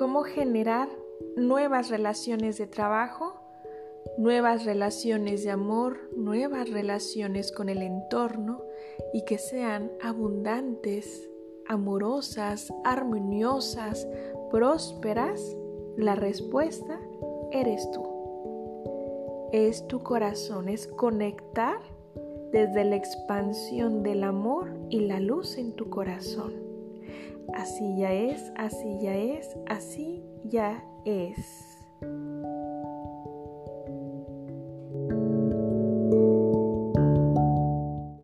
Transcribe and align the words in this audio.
cómo 0.00 0.22
generar 0.22 0.88
nuevas 1.36 1.90
relaciones 1.90 2.56
de 2.56 2.66
trabajo, 2.66 3.34
nuevas 4.16 4.64
relaciones 4.64 5.44
de 5.44 5.50
amor, 5.50 5.98
nuevas 6.16 6.70
relaciones 6.70 7.52
con 7.52 7.68
el 7.68 7.82
entorno 7.82 8.62
y 9.12 9.26
que 9.26 9.36
sean 9.36 9.92
abundantes, 10.02 11.28
amorosas, 11.68 12.72
armoniosas, 12.82 14.08
prósperas, 14.50 15.54
la 15.98 16.14
respuesta 16.14 16.98
eres 17.50 17.86
tú. 17.90 18.02
Es 19.52 19.86
tu 19.86 20.02
corazón, 20.02 20.70
es 20.70 20.86
conectar 20.86 21.78
desde 22.52 22.86
la 22.86 22.96
expansión 22.96 24.02
del 24.02 24.24
amor 24.24 24.70
y 24.88 25.00
la 25.00 25.20
luz 25.20 25.58
en 25.58 25.74
tu 25.74 25.90
corazón. 25.90 26.69
Así 27.54 27.96
ya 27.96 28.12
es, 28.12 28.52
así 28.56 28.98
ya 29.00 29.16
es, 29.16 29.56
así 29.66 30.22
ya 30.44 30.84
es. 31.04 31.69